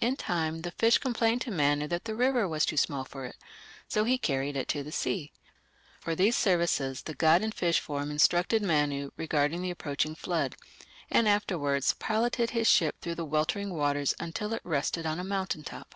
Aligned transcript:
In 0.00 0.16
time 0.16 0.62
the 0.62 0.72
fish 0.72 0.98
complained 0.98 1.40
to 1.42 1.52
Manu 1.52 1.86
that 1.86 2.04
the 2.04 2.16
river 2.16 2.48
was 2.48 2.66
too 2.66 2.76
small 2.76 3.04
for 3.04 3.24
it, 3.26 3.36
so 3.86 4.02
he 4.02 4.18
carried 4.18 4.56
it 4.56 4.66
to 4.70 4.82
the 4.82 4.90
sea. 4.90 5.30
For 6.00 6.16
these 6.16 6.36
services 6.36 7.02
the 7.02 7.14
god 7.14 7.42
in 7.42 7.52
fish 7.52 7.78
form 7.78 8.10
instructed 8.10 8.60
Manu 8.60 9.12
regarding 9.16 9.62
the 9.62 9.70
approaching 9.70 10.16
flood, 10.16 10.56
and 11.12 11.28
afterwards 11.28 11.94
piloted 11.96 12.50
his 12.50 12.66
ship 12.68 13.00
through 13.00 13.14
the 13.14 13.24
weltering 13.24 13.72
waters 13.72 14.16
until 14.18 14.52
it 14.52 14.62
rested 14.64 15.06
on 15.06 15.20
a 15.20 15.22
mountain 15.22 15.62
top. 15.62 15.94